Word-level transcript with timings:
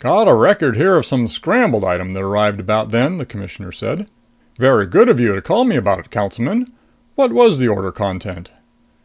"Got 0.00 0.26
a 0.26 0.34
record 0.34 0.74
here 0.76 0.96
of 0.96 1.06
some 1.06 1.28
scrambled 1.28 1.84
item 1.84 2.12
that 2.14 2.20
arrived 2.24 2.58
about 2.58 2.90
then," 2.90 3.18
the 3.18 3.24
Commissioner 3.24 3.70
said. 3.70 4.08
"Very 4.58 4.84
good 4.84 5.08
of 5.08 5.20
you 5.20 5.32
to 5.36 5.40
call 5.40 5.64
me 5.64 5.76
about 5.76 6.00
it, 6.00 6.10
Councilman. 6.10 6.72
What 7.14 7.32
was 7.32 7.58
the 7.58 7.68
order 7.68 7.92
content?" 7.92 8.50